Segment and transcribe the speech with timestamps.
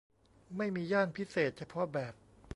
[0.57, 2.13] ไม่มีย่านพิเศษเฉพาะแบบ